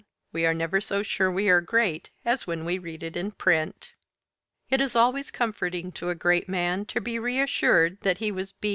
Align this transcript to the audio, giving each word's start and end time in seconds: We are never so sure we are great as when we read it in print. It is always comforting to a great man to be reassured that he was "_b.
We 0.31 0.47
are 0.47 0.53
never 0.55 0.81
so 0.81 1.03
sure 1.03 1.29
we 1.29 1.47
are 1.49 1.61
great 1.61 2.09
as 2.25 2.47
when 2.47 2.65
we 2.65 2.79
read 2.79 3.03
it 3.03 3.15
in 3.15 3.29
print. 3.33 3.91
It 4.67 4.81
is 4.81 4.95
always 4.95 5.29
comforting 5.29 5.91
to 5.91 6.09
a 6.09 6.15
great 6.15 6.49
man 6.49 6.85
to 6.87 6.99
be 6.99 7.19
reassured 7.19 7.99
that 8.01 8.17
he 8.17 8.31
was 8.31 8.51
"_b. 8.51 8.69